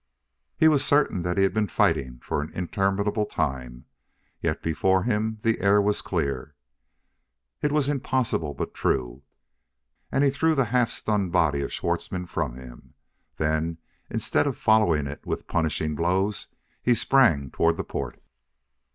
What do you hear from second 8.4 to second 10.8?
but true; and he threw the